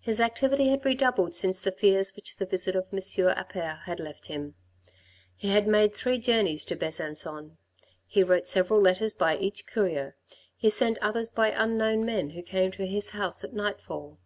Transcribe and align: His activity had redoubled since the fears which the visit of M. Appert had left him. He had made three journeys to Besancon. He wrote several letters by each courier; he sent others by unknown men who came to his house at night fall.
His 0.00 0.18
activity 0.18 0.68
had 0.68 0.86
redoubled 0.86 1.34
since 1.36 1.60
the 1.60 1.70
fears 1.70 2.16
which 2.16 2.38
the 2.38 2.46
visit 2.46 2.74
of 2.74 2.86
M. 2.90 2.98
Appert 3.36 3.80
had 3.80 4.00
left 4.00 4.28
him. 4.28 4.54
He 5.36 5.48
had 5.50 5.68
made 5.68 5.94
three 5.94 6.18
journeys 6.18 6.64
to 6.64 6.74
Besancon. 6.74 7.58
He 8.06 8.22
wrote 8.22 8.48
several 8.48 8.80
letters 8.80 9.12
by 9.12 9.36
each 9.36 9.66
courier; 9.66 10.16
he 10.56 10.70
sent 10.70 10.96
others 11.02 11.28
by 11.28 11.50
unknown 11.50 12.06
men 12.06 12.30
who 12.30 12.40
came 12.42 12.70
to 12.70 12.86
his 12.86 13.10
house 13.10 13.44
at 13.44 13.52
night 13.52 13.78
fall. 13.82 14.18